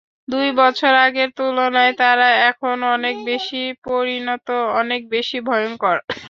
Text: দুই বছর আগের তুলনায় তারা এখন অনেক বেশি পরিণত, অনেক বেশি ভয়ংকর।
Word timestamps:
দুই 0.27 0.47
বছর 0.59 0.91
আগের 1.05 1.29
তুলনায় 1.37 1.93
তারা 1.97 2.27
এখন 2.49 2.77
অনেক 2.95 3.15
বেশি 3.25 3.57
পরিণত, 3.85 4.47
অনেক 4.81 5.01
বেশি 5.13 5.37
ভয়ংকর। 5.47 5.97